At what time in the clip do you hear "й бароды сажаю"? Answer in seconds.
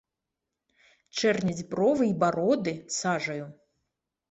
2.11-3.45